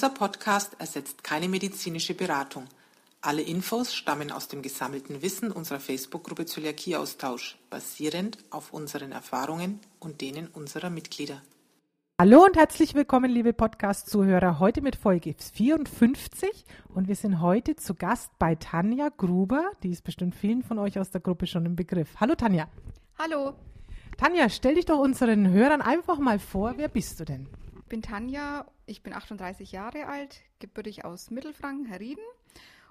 Dieser 0.00 0.14
Podcast 0.14 0.76
ersetzt 0.78 1.22
keine 1.22 1.46
medizinische 1.46 2.14
Beratung. 2.14 2.64
Alle 3.20 3.42
Infos 3.42 3.94
stammen 3.94 4.32
aus 4.32 4.48
dem 4.48 4.62
gesammelten 4.62 5.20
Wissen 5.20 5.52
unserer 5.52 5.78
Facebook-Gruppe 5.78 6.46
Zöliakie-Austausch, 6.46 7.58
basierend 7.68 8.38
auf 8.48 8.72
unseren 8.72 9.12
Erfahrungen 9.12 9.78
und 9.98 10.22
denen 10.22 10.46
unserer 10.46 10.88
Mitglieder. 10.88 11.42
Hallo 12.18 12.42
und 12.42 12.56
herzlich 12.56 12.94
willkommen, 12.94 13.30
liebe 13.30 13.52
Podcast-Zuhörer, 13.52 14.58
heute 14.58 14.80
mit 14.80 14.96
Folge 14.96 15.34
54 15.34 16.48
und 16.94 17.06
wir 17.06 17.14
sind 17.14 17.42
heute 17.42 17.76
zu 17.76 17.94
Gast 17.94 18.30
bei 18.38 18.54
Tanja 18.54 19.10
Gruber, 19.14 19.70
die 19.82 19.90
ist 19.90 20.02
bestimmt 20.02 20.34
vielen 20.34 20.62
von 20.62 20.78
euch 20.78 20.98
aus 20.98 21.10
der 21.10 21.20
Gruppe 21.20 21.46
schon 21.46 21.66
im 21.66 21.76
Begriff. 21.76 22.08
Hallo 22.18 22.36
Tanja. 22.36 22.70
Hallo. 23.18 23.52
Tanja, 24.16 24.48
stell 24.48 24.76
dich 24.76 24.86
doch 24.86 24.98
unseren 24.98 25.50
Hörern 25.50 25.82
einfach 25.82 26.18
mal 26.18 26.38
vor, 26.38 26.72
wer 26.78 26.88
bist 26.88 27.20
du 27.20 27.26
denn? 27.26 27.48
Ich 27.76 27.84
bin 27.90 28.00
Tanja, 28.00 28.64
ich 28.90 29.04
bin 29.04 29.12
38 29.12 29.70
Jahre 29.70 30.06
alt, 30.06 30.40
gebürtig 30.58 31.04
aus 31.04 31.30
Mittelfranken, 31.30 31.86
Herrieden. 31.86 32.24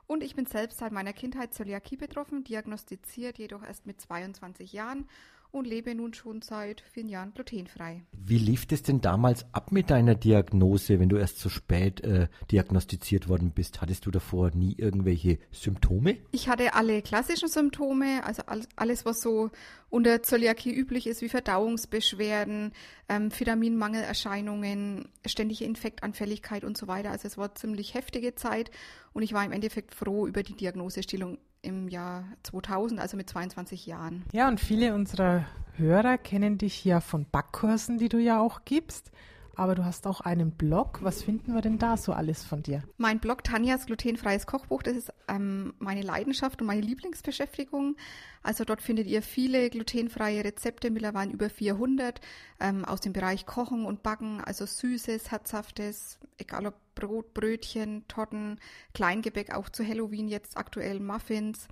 Und 0.07 0.23
ich 0.23 0.33
bin 0.33 0.45
selbst 0.45 0.79
seit 0.79 0.93
meiner 0.93 1.11
Kindheit 1.11 1.53
Zöliakie 1.53 1.97
betroffen, 1.97 2.45
diagnostiziert 2.45 3.37
jedoch 3.37 3.63
erst 3.63 3.85
mit 3.85 3.99
22 3.99 4.71
Jahren 4.71 5.07
und 5.51 5.65
lebe 5.65 5.95
nun 5.95 6.13
schon 6.13 6.41
seit 6.41 6.81
vielen 6.81 7.09
Jahren 7.09 7.33
glutenfrei. 7.33 8.03
Wie 8.11 8.37
lief 8.37 8.67
es 8.71 8.83
denn 8.83 9.01
damals 9.01 9.45
ab 9.53 9.71
mit 9.71 9.89
deiner 9.89 10.15
Diagnose, 10.15 10.99
wenn 10.99 11.09
du 11.09 11.17
erst 11.17 11.39
so 11.39 11.49
spät 11.49 12.01
äh, 12.01 12.27
diagnostiziert 12.51 13.27
worden 13.27 13.51
bist? 13.51 13.81
Hattest 13.81 14.05
du 14.05 14.11
davor 14.11 14.51
nie 14.51 14.75
irgendwelche 14.77 15.39
Symptome? 15.51 16.17
Ich 16.31 16.49
hatte 16.49 16.75
alle 16.75 17.01
klassischen 17.01 17.49
Symptome, 17.49 18.23
also 18.23 18.43
alles, 18.75 19.05
was 19.05 19.21
so 19.21 19.49
unter 19.89 20.21
Zöliakie 20.21 20.73
üblich 20.73 21.07
ist, 21.07 21.21
wie 21.21 21.29
Verdauungsbeschwerden, 21.29 22.73
ähm, 23.07 23.31
Vitaminmangelerscheinungen, 23.31 25.07
ständige 25.25 25.65
Infektanfälligkeit 25.65 26.63
und 26.63 26.77
so 26.77 26.87
weiter. 26.87 27.09
Also 27.09 27.27
es 27.27 27.37
war 27.37 27.55
ziemlich 27.55 27.95
heftige 27.95 28.35
Zeit 28.35 28.69
und 29.13 29.23
ich 29.23 29.33
war 29.33 29.43
im 29.43 29.51
Endeffekt 29.51 29.95
froh 29.95 30.27
über 30.27 30.43
die 30.43 30.53
Diagnosestellung 30.53 31.39
im 31.61 31.87
Jahr 31.87 32.25
2000, 32.43 32.99
also 32.99 33.17
mit 33.17 33.29
22 33.29 33.85
Jahren. 33.85 34.23
Ja, 34.31 34.47
und 34.47 34.59
viele 34.59 34.93
unserer 34.93 35.45
Hörer 35.73 36.17
kennen 36.17 36.57
dich 36.57 36.83
ja 36.85 37.01
von 37.01 37.25
Backkursen, 37.29 37.97
die 37.97 38.09
du 38.09 38.17
ja 38.17 38.39
auch 38.39 38.61
gibst 38.65 39.11
aber 39.59 39.75
du 39.75 39.83
hast 39.83 40.07
auch 40.07 40.21
einen 40.21 40.51
Blog. 40.51 40.99
Was 41.03 41.21
finden 41.21 41.53
wir 41.53 41.61
denn 41.61 41.77
da 41.77 41.97
so 41.97 42.13
alles 42.13 42.43
von 42.45 42.63
dir? 42.63 42.81
Mein 42.97 43.19
Blog 43.19 43.43
Tanjas 43.43 43.85
glutenfreies 43.85 44.47
Kochbuch, 44.47 44.81
das 44.81 44.95
ist 44.95 45.13
ähm, 45.27 45.73
meine 45.79 46.01
Leidenschaft 46.01 46.61
und 46.61 46.67
meine 46.67 46.79
Lieblingsbeschäftigung. 46.81 47.97
Also 48.41 48.63
dort 48.63 48.81
findet 48.81 49.07
ihr 49.07 49.21
viele 49.21 49.69
glutenfreie 49.69 50.45
Rezepte, 50.45 50.89
mittlerweile 50.89 51.33
über 51.33 51.49
400, 51.49 52.21
ähm, 52.61 52.85
aus 52.85 53.01
dem 53.01 53.11
Bereich 53.11 53.45
Kochen 53.45 53.85
und 53.85 54.01
Backen, 54.01 54.41
also 54.41 54.65
Süßes, 54.65 55.29
Herzhaftes, 55.29 56.19
egal 56.37 56.67
ob 56.67 56.75
Brot, 56.95 57.33
Brötchen, 57.33 58.07
Torten, 58.07 58.59
Kleingebäck, 58.93 59.53
auch 59.53 59.67
zu 59.67 59.85
Halloween 59.85 60.29
jetzt 60.29 60.55
aktuell 60.57 61.01
Muffins. 61.01 61.67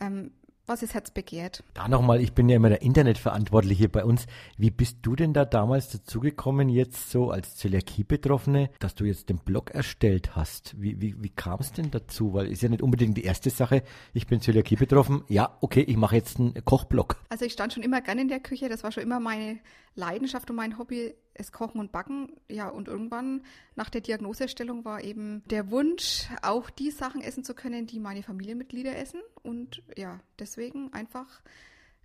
Ähm, 0.00 0.32
was 0.72 0.80
das 0.80 0.94
Herz 0.94 1.10
begehrt. 1.10 1.62
Da 1.74 1.86
nochmal, 1.86 2.20
ich 2.20 2.32
bin 2.32 2.48
ja 2.48 2.56
immer 2.56 2.70
der 2.70 2.82
Internetverantwortliche 2.82 3.88
bei 3.88 4.04
uns. 4.04 4.26
Wie 4.56 4.70
bist 4.70 4.98
du 5.02 5.14
denn 5.14 5.34
da 5.34 5.44
damals 5.44 5.90
dazugekommen, 5.90 6.68
jetzt 6.70 7.10
so 7.10 7.30
als 7.30 7.56
Zöliakie-Betroffene, 7.56 8.70
dass 8.78 8.94
du 8.94 9.04
jetzt 9.04 9.28
den 9.28 9.38
Blog 9.38 9.70
erstellt 9.70 10.34
hast? 10.34 10.80
Wie, 10.80 11.00
wie, 11.00 11.22
wie 11.22 11.28
kam 11.28 11.60
es 11.60 11.72
denn 11.72 11.90
dazu? 11.90 12.32
Weil 12.32 12.46
ist 12.46 12.62
ja 12.62 12.70
nicht 12.70 12.82
unbedingt 12.82 13.18
die 13.18 13.24
erste 13.24 13.50
Sache, 13.50 13.82
ich 14.14 14.26
bin 14.26 14.40
Zöliakie 14.40 14.76
betroffen, 14.76 15.24
ja, 15.28 15.56
okay, 15.60 15.82
ich 15.82 15.96
mache 15.96 16.16
jetzt 16.16 16.40
einen 16.40 16.54
Kochblog. 16.64 17.16
Also 17.28 17.44
ich 17.44 17.52
stand 17.52 17.74
schon 17.74 17.82
immer 17.82 18.00
gerne 18.00 18.22
in 18.22 18.28
der 18.28 18.40
Küche, 18.40 18.70
das 18.70 18.82
war 18.82 18.92
schon 18.92 19.02
immer 19.02 19.20
meine 19.20 19.58
Leidenschaft 19.94 20.48
und 20.48 20.56
mein 20.56 20.78
Hobby, 20.78 21.14
es 21.34 21.52
Kochen 21.52 21.80
und 21.80 21.92
Backen. 21.92 22.32
Ja, 22.48 22.68
und 22.68 22.88
irgendwann 22.88 23.42
nach 23.74 23.90
der 23.90 24.00
Diagnosestellung 24.00 24.84
war 24.84 25.02
eben 25.02 25.42
der 25.50 25.70
Wunsch, 25.70 26.28
auch 26.42 26.70
die 26.70 26.90
Sachen 26.90 27.20
essen 27.20 27.44
zu 27.44 27.54
können, 27.54 27.86
die 27.86 28.00
meine 28.00 28.22
Familienmitglieder 28.22 28.96
essen. 28.96 29.20
Und 29.42 29.82
ja, 29.96 30.20
deswegen 30.38 30.92
einfach 30.92 31.42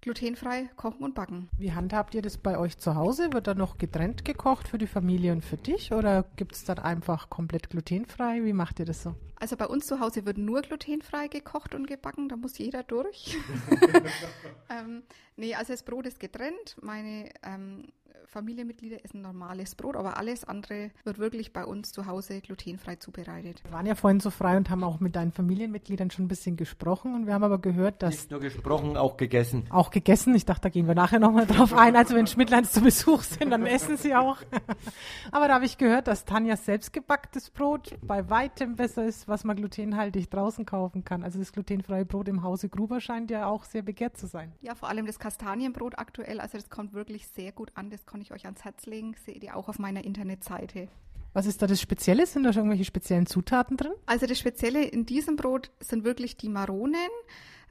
glutenfrei 0.02 0.70
kochen 0.76 1.04
und 1.04 1.16
backen. 1.16 1.50
Wie 1.58 1.74
handhabt 1.74 2.14
ihr 2.16 2.22
das 2.22 2.38
bei 2.38 2.58
euch 2.58 2.78
zu 2.78 2.96
Hause? 2.96 3.34
Wird 3.34 3.48
da 3.48 3.56
noch 3.56 3.78
getrennt 3.78 4.26
gekocht 4.26 4.68
für 4.68 4.78
die 4.78 4.88
Familie 4.88 5.32
und 5.32 5.44
für 5.44 5.58
dich 5.58 5.92
oder 5.92 6.26
gibt 6.36 6.56
es 6.56 6.64
dann 6.64 6.80
einfach 6.80 7.30
komplett 7.30 7.70
glutenfrei? 7.70 8.44
Wie 8.44 8.54
macht 8.54 8.80
ihr 8.80 8.86
das 8.86 9.04
so? 9.04 9.16
Also 9.36 9.56
bei 9.56 9.68
uns 9.68 9.86
zu 9.86 10.00
Hause 10.00 10.26
wird 10.26 10.38
nur 10.38 10.62
glutenfrei 10.62 11.28
gekocht 11.28 11.76
und 11.76 11.88
gebacken, 11.88 12.30
da 12.30 12.36
muss 12.36 12.58
jeder 12.58 12.84
durch. 12.84 13.38
ähm, 14.70 15.04
nee, 15.36 15.56
also 15.56 15.74
das 15.74 15.84
Brot 15.84 16.08
ist 16.08 16.20
getrennt. 16.20 16.78
Meine 16.82 17.30
ähm, 17.44 17.88
Familienmitglieder 18.28 19.04
essen 19.06 19.22
normales 19.22 19.76
Brot, 19.76 19.96
aber 19.96 20.18
alles 20.18 20.44
andere 20.44 20.92
wird 21.06 21.18
wirklich 21.18 21.54
bei 21.54 21.66
uns 21.66 21.92
zu 21.92 22.08
Hause 22.08 22.42
glutenfrei 22.42 22.98
zubereitet. 22.98 23.64
Wir 23.64 23.72
waren 23.72 23.86
ja 23.86 23.96
vorhin 23.96 24.20
so 24.20 24.30
frei 24.30 24.58
und 24.58 24.70
haben 24.70 24.84
auch 24.84 25.00
mit 25.00 25.16
deinen 25.16 25.32
Familienmitgliedern 25.32 26.12
schon 26.12 26.26
ein 26.26 26.28
bisschen 26.28 26.58
gesprochen 26.58 27.16
und 27.16 27.26
wir 27.26 27.34
haben 27.34 27.44
aber 27.44 27.60
gehört, 27.60 28.04
dass... 28.04 28.16
Nicht 28.16 28.32
nur 28.32 28.42
gesprochen, 28.42 28.98
auch 28.98 29.16
gegessen. 29.16 29.66
Auch 29.70 29.92
gegessen. 29.92 30.36
Ich 30.36 30.46
dachte, 30.46 30.64
da 30.64 30.70
gehen 30.70 30.88
wir 30.88 30.96
nachher 30.96 31.20
nochmal 31.20 31.46
drauf 31.48 31.74
ein. 31.74 31.96
Also 31.96 32.16
wenn 32.16 32.28
Schmidtleins 32.28 32.74
zu 32.74 32.82
Besuch 32.82 33.22
sind, 33.22 33.50
dann 33.50 33.66
essen 33.66 33.96
sie 33.98 34.14
auch. 34.14 34.38
aber 35.32 35.48
da 35.48 35.56
habe 35.56 35.66
ich 35.66 35.78
gehört, 35.78 36.08
dass 36.08 36.26
Tanjas 36.26 36.66
selbstgebacktes 36.66 37.50
Brot 37.52 37.98
bei 38.02 38.30
weitem 38.30 38.76
besser 38.76 39.06
ist, 39.06 39.28
was 39.28 39.46
man 39.46 39.56
glutenhaltig 39.56 40.30
draußen 40.30 40.66
kaufen 40.66 41.06
kann. 41.06 41.24
Also 41.24 41.40
das 41.40 41.54
glutenfreie 41.54 42.06
Brot 42.06 42.28
im 42.28 42.44
Hause 42.44 42.68
Gruber 42.68 43.00
scheint 43.00 43.32
ja 43.32 43.48
auch 43.48 43.64
sehr 43.64 43.84
begehrt 43.84 44.18
zu 44.18 44.28
sein. 44.28 44.52
Ja, 44.62 44.76
vor 44.76 44.90
allem 44.90 45.06
das 45.06 45.18
Kastanienbrot 45.18 45.98
aktuell. 45.98 46.42
Also 46.42 46.58
das 46.58 46.70
kommt 46.70 46.94
wirklich 46.94 47.28
sehr 47.30 47.54
gut 47.54 47.72
an. 47.76 47.90
Das 47.90 48.06
kann 48.18 48.22
ich 48.24 48.32
euch 48.32 48.46
ans 48.46 48.64
Herz 48.64 48.88
legen. 48.88 49.16
Seht 49.26 49.44
ihr 49.44 49.56
auch 49.56 49.70
auf 49.70 49.78
meiner 49.78 50.04
Internetseite. 50.04 50.88
Was 51.34 51.46
ist 51.46 51.62
da 51.62 51.68
das 51.68 51.80
Spezielle? 51.80 52.26
Sind 52.26 52.44
da 52.44 52.52
schon 52.52 52.62
irgendwelche 52.62 52.86
speziellen 52.86 53.28
Zutaten 53.28 53.78
drin? 53.78 53.92
Also 54.08 54.26
das 54.26 54.40
Spezielle 54.40 54.84
in 54.84 55.06
diesem 55.06 55.36
Brot 55.36 55.70
sind 55.80 56.04
wirklich 56.04 56.36
die 56.36 56.50
Maronen 56.50 56.96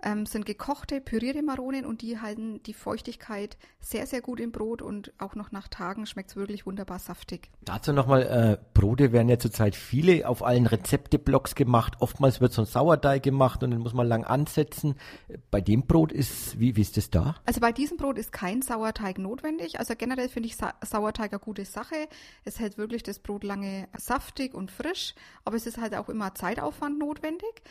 ähm, 0.02 0.26
sind 0.26 0.46
gekochte, 0.46 1.00
pürierte 1.00 1.42
Maronen 1.42 1.86
und 1.86 2.02
die 2.02 2.20
halten 2.20 2.62
die 2.64 2.74
Feuchtigkeit 2.74 3.56
sehr, 3.80 4.06
sehr 4.06 4.20
gut 4.20 4.40
im 4.40 4.52
Brot 4.52 4.82
und 4.82 5.12
auch 5.18 5.34
noch 5.34 5.52
nach 5.52 5.68
Tagen 5.68 6.06
schmeckt 6.06 6.30
es 6.30 6.36
wirklich 6.36 6.66
wunderbar 6.66 6.98
saftig. 6.98 7.50
Dazu 7.62 7.92
nochmal, 7.92 8.22
äh, 8.22 8.58
Brote 8.74 9.12
werden 9.12 9.28
ja 9.28 9.38
zurzeit 9.38 9.74
viele 9.74 10.28
auf 10.28 10.42
allen 10.42 10.66
Rezepteblogs 10.66 11.54
gemacht. 11.54 11.94
Oftmals 12.00 12.40
wird 12.40 12.52
so 12.52 12.62
ein 12.62 12.66
Sauerteig 12.66 13.22
gemacht 13.22 13.62
und 13.62 13.70
den 13.70 13.80
muss 13.80 13.94
man 13.94 14.06
lang 14.06 14.24
ansetzen. 14.24 14.96
Bei 15.50 15.60
dem 15.60 15.86
Brot 15.86 16.12
ist, 16.12 16.58
wie, 16.58 16.76
wie 16.76 16.82
ist 16.82 16.96
das 16.96 17.10
da? 17.10 17.36
Also 17.46 17.60
bei 17.60 17.72
diesem 17.72 17.96
Brot 17.96 18.18
ist 18.18 18.32
kein 18.32 18.62
Sauerteig 18.62 19.18
notwendig. 19.18 19.78
Also 19.78 19.94
generell 19.96 20.28
finde 20.28 20.48
ich 20.48 20.56
Sa 20.56 20.74
Sauerteig 20.84 21.32
eine 21.32 21.40
gute 21.40 21.64
Sache. 21.64 21.94
Es 22.44 22.60
hält 22.60 22.78
wirklich 22.78 23.02
das 23.02 23.18
Brot 23.18 23.44
lange 23.44 23.88
saftig 23.96 24.54
und 24.54 24.70
frisch, 24.70 25.14
aber 25.44 25.56
es 25.56 25.66
ist 25.66 25.78
halt 25.78 25.94
auch 25.94 26.08
immer 26.08 26.34
Zeitaufwand 26.34 26.98
notwendig. 26.98 27.62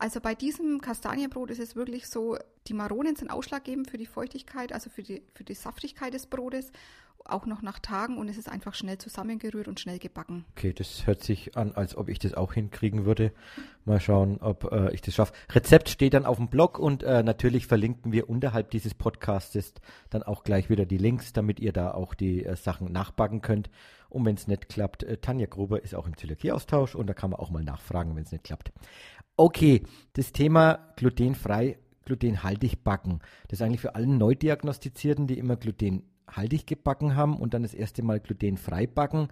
Also 0.00 0.20
bei 0.22 0.34
diesem 0.34 0.80
Kastanienbrot 0.80 1.50
ist 1.50 1.60
es 1.60 1.76
wirklich 1.76 2.08
so, 2.08 2.38
die 2.66 2.72
Maronen 2.72 3.16
sind 3.16 3.30
ausschlaggebend 3.30 3.90
für 3.90 3.98
die 3.98 4.06
Feuchtigkeit, 4.06 4.72
also 4.72 4.88
für 4.88 5.02
die, 5.02 5.22
für 5.34 5.44
die 5.44 5.52
Saftigkeit 5.52 6.14
des 6.14 6.26
Brotes, 6.26 6.72
auch 7.26 7.44
noch 7.44 7.60
nach 7.60 7.78
Tagen 7.78 8.16
und 8.16 8.30
es 8.30 8.38
ist 8.38 8.48
einfach 8.48 8.72
schnell 8.72 8.96
zusammengerührt 8.96 9.68
und 9.68 9.78
schnell 9.78 9.98
gebacken. 9.98 10.46
Okay, 10.56 10.72
das 10.72 11.06
hört 11.06 11.22
sich 11.22 11.54
an, 11.54 11.72
als 11.72 11.96
ob 11.96 12.08
ich 12.08 12.18
das 12.18 12.32
auch 12.32 12.54
hinkriegen 12.54 13.04
würde. 13.04 13.32
Mal 13.84 14.00
schauen, 14.00 14.38
ob 14.40 14.72
äh, 14.72 14.90
ich 14.94 15.02
das 15.02 15.14
schaffe. 15.14 15.34
Rezept 15.50 15.90
steht 15.90 16.14
dann 16.14 16.24
auf 16.24 16.38
dem 16.38 16.48
Blog 16.48 16.78
und 16.78 17.02
äh, 17.02 17.22
natürlich 17.22 17.66
verlinken 17.66 18.10
wir 18.10 18.30
unterhalb 18.30 18.70
dieses 18.70 18.94
Podcastes 18.94 19.74
dann 20.08 20.22
auch 20.22 20.44
gleich 20.44 20.70
wieder 20.70 20.86
die 20.86 20.96
Links, 20.96 21.34
damit 21.34 21.60
ihr 21.60 21.74
da 21.74 21.92
auch 21.92 22.14
die 22.14 22.46
äh, 22.46 22.56
Sachen 22.56 22.90
nachbacken 22.90 23.42
könnt. 23.42 23.68
Und 24.08 24.24
wenn 24.24 24.34
es 24.34 24.48
nicht 24.48 24.68
klappt, 24.68 25.02
äh, 25.02 25.18
Tanja 25.18 25.46
Gruber 25.46 25.82
ist 25.84 25.94
auch 25.94 26.06
im 26.06 26.16
Zöliakie-Austausch 26.16 26.94
und 26.94 27.06
da 27.06 27.14
kann 27.14 27.30
man 27.30 27.38
auch 27.38 27.50
mal 27.50 27.62
nachfragen, 27.62 28.16
wenn 28.16 28.24
es 28.24 28.32
nicht 28.32 28.44
klappt. 28.44 28.72
Okay, 29.40 29.84
das 30.12 30.32
Thema 30.32 30.92
glutenfrei, 30.96 31.78
glutenhaltig 32.04 32.84
backen. 32.84 33.20
Das 33.48 33.58
ist 33.58 33.62
eigentlich 33.62 33.80
für 33.80 33.94
alle 33.94 34.06
Neudiagnostizierten, 34.06 35.26
die 35.26 35.38
immer 35.38 35.56
glutenhaltig 35.56 36.66
gebacken 36.66 37.16
haben 37.16 37.38
und 37.38 37.54
dann 37.54 37.62
das 37.62 37.72
erste 37.72 38.02
Mal 38.02 38.20
glutenfrei 38.20 38.86
backen. 38.86 39.28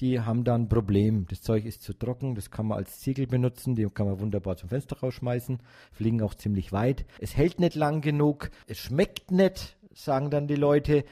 Die 0.00 0.18
haben 0.18 0.42
dann 0.42 0.62
ein 0.62 0.68
Problem. 0.68 1.26
Das 1.28 1.42
Zeug 1.42 1.64
ist 1.64 1.82
zu 1.82 1.92
trocken, 1.92 2.34
das 2.34 2.50
kann 2.50 2.66
man 2.66 2.78
als 2.78 2.98
Ziegel 2.98 3.28
benutzen, 3.28 3.76
die 3.76 3.84
kann 3.84 4.06
man 4.06 4.18
wunderbar 4.18 4.56
zum 4.56 4.68
Fenster 4.68 4.98
rausschmeißen, 4.98 5.60
fliegen 5.92 6.22
auch 6.22 6.34
ziemlich 6.34 6.72
weit. 6.72 7.06
Es 7.20 7.36
hält 7.36 7.60
nicht 7.60 7.76
lang 7.76 8.00
genug, 8.00 8.50
es 8.66 8.78
schmeckt 8.78 9.30
nicht, 9.30 9.76
sagen 9.94 10.30
dann 10.30 10.48
die 10.48 10.56
Leute. 10.56 11.04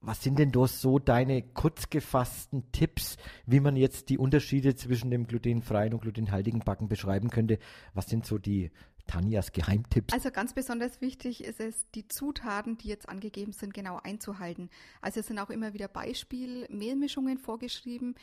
Was 0.00 0.22
sind 0.22 0.38
denn 0.38 0.52
da 0.52 0.68
so 0.68 1.00
deine 1.00 1.42
kurz 1.42 1.90
gefassten 1.90 2.70
Tipps, 2.70 3.16
wie 3.46 3.58
man 3.58 3.74
jetzt 3.74 4.10
die 4.10 4.18
Unterschiede 4.18 4.76
zwischen 4.76 5.10
dem 5.10 5.26
glutenfreien 5.26 5.92
und 5.92 6.00
glutenhaltigen 6.00 6.60
Backen 6.60 6.88
beschreiben 6.88 7.30
könnte? 7.30 7.58
Was 7.94 8.06
sind 8.06 8.24
so 8.24 8.38
die 8.38 8.70
Tanjas 9.08 9.50
Geheimtipps? 9.52 10.14
Also 10.14 10.30
ganz 10.30 10.52
besonders 10.52 11.00
wichtig 11.00 11.42
ist 11.42 11.58
es, 11.58 11.90
die 11.96 12.06
Zutaten, 12.06 12.78
die 12.78 12.88
jetzt 12.88 13.08
angegeben 13.08 13.52
sind, 13.52 13.74
genau 13.74 13.98
einzuhalten. 14.04 14.70
Also 15.00 15.18
es 15.20 15.26
sind 15.26 15.40
auch 15.40 15.50
immer 15.50 15.74
wieder 15.74 15.88
Beispiel-Mehlmischungen 15.88 17.38
vorgeschrieben. 17.38 18.14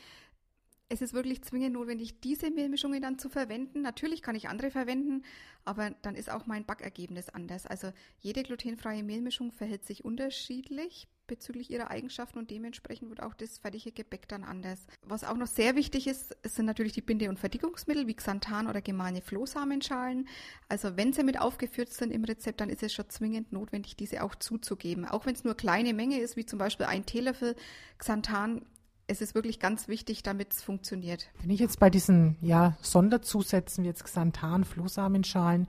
Es 0.88 1.02
ist 1.02 1.14
wirklich 1.14 1.42
zwingend 1.42 1.72
notwendig, 1.72 2.20
diese 2.20 2.50
Mehlmischungen 2.50 3.02
dann 3.02 3.18
zu 3.18 3.28
verwenden. 3.28 3.82
Natürlich 3.82 4.22
kann 4.22 4.36
ich 4.36 4.48
andere 4.48 4.70
verwenden, 4.70 5.24
aber 5.64 5.90
dann 6.02 6.14
ist 6.14 6.30
auch 6.30 6.46
mein 6.46 6.64
Backergebnis 6.64 7.28
anders. 7.28 7.66
Also 7.66 7.92
jede 8.20 8.44
glutenfreie 8.44 9.02
Mehlmischung 9.02 9.50
verhält 9.50 9.84
sich 9.84 10.04
unterschiedlich 10.04 11.08
bezüglich 11.26 11.72
ihrer 11.72 11.90
Eigenschaften 11.90 12.38
und 12.38 12.52
dementsprechend 12.52 13.08
wird 13.08 13.20
auch 13.20 13.34
das 13.34 13.58
fertige 13.58 13.90
Gebäck 13.90 14.28
dann 14.28 14.44
anders. 14.44 14.86
Was 15.02 15.24
auch 15.24 15.36
noch 15.36 15.48
sehr 15.48 15.74
wichtig 15.74 16.06
ist, 16.06 16.36
sind 16.44 16.66
natürlich 16.66 16.92
die 16.92 17.00
Binde- 17.00 17.28
und 17.28 17.40
Verdickungsmittel 17.40 18.06
wie 18.06 18.14
Xanthan 18.14 18.68
oder 18.68 18.80
gemahlene 18.80 19.22
Flohsamenschalen. 19.22 20.28
Also 20.68 20.96
wenn 20.96 21.12
sie 21.12 21.24
mit 21.24 21.40
aufgeführt 21.40 21.92
sind 21.92 22.12
im 22.12 22.22
Rezept, 22.22 22.60
dann 22.60 22.70
ist 22.70 22.84
es 22.84 22.92
schon 22.92 23.10
zwingend 23.10 23.52
notwendig, 23.52 23.96
diese 23.96 24.22
auch 24.22 24.36
zuzugeben. 24.36 25.04
Auch 25.04 25.26
wenn 25.26 25.34
es 25.34 25.42
nur 25.42 25.56
kleine 25.56 25.94
Menge 25.94 26.20
ist, 26.20 26.36
wie 26.36 26.46
zum 26.46 26.60
Beispiel 26.60 26.86
ein 26.86 27.06
Teelöffel 27.06 27.56
Xanthan, 27.98 28.64
es 29.06 29.20
ist 29.20 29.34
wirklich 29.34 29.60
ganz 29.60 29.88
wichtig, 29.88 30.22
damit 30.22 30.52
es 30.52 30.62
funktioniert. 30.62 31.28
Wenn 31.40 31.50
ich 31.50 31.60
jetzt 31.60 31.78
bei 31.78 31.90
diesen 31.90 32.36
ja, 32.40 32.76
Sonderzusätzen 32.80 33.84
wie 33.84 33.88
jetzt 33.88 34.04
Xanthan, 34.04 34.64
Flohsamenschalen, 34.64 35.68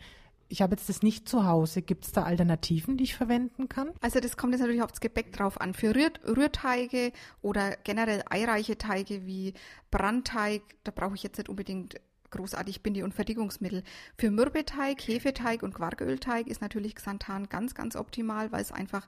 ich 0.50 0.62
habe 0.62 0.76
jetzt 0.76 0.88
das 0.88 1.02
nicht 1.02 1.28
zu 1.28 1.46
Hause. 1.46 1.82
Gibt 1.82 2.06
es 2.06 2.12
da 2.14 2.24
Alternativen, 2.24 2.98
die 2.98 3.04
ich 3.04 3.16
verwenden 3.16 3.68
kann? 3.68 3.92
Also 4.02 4.20
das 4.20 4.38
kommt 4.38 4.54
jetzt 4.54 4.62
natürlich 4.62 4.82
aufs 4.82 5.02
Gebäck 5.02 5.34
drauf 5.34 5.60
an. 5.60 5.74
Für 5.74 5.94
Rühr 5.94 6.12
Rührteige 6.26 7.12
oder 7.42 7.76
generell 7.84 8.24
eireiche 8.30 8.78
Teige 8.78 9.26
wie 9.26 9.54
Brandteig, 9.92 10.62
da 10.84 10.92
brauche 10.92 11.16
ich 11.16 11.24
jetzt 11.24 11.38
nicht 11.38 11.50
unbedingt 11.50 12.00
großartig 12.32 12.84
Binde- 12.84 13.04
und 13.04 13.14
Verdickungsmittel. 13.14 13.84
Für 14.18 14.32
Mürbeteig, 14.32 15.08
Hefeteig 15.08 15.64
und 15.64 15.74
Quarkölteig 15.74 16.48
ist 16.48 16.62
natürlich 16.62 16.96
Xanthan 16.96 17.50
ganz, 17.50 17.76
ganz 17.76 17.96
optimal, 17.96 18.52
weil 18.52 18.62
es 18.62 18.72
einfach 18.72 19.08